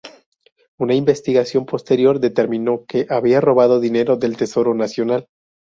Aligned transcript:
Una 0.79 0.95
investigación 0.95 1.67
posterior 1.67 2.19
determinó 2.19 2.85
que 2.87 3.05
había 3.07 3.39
robado 3.39 3.79
dinero 3.79 4.17
del 4.17 4.35
tesoro 4.35 4.73
nacional. 4.73 5.27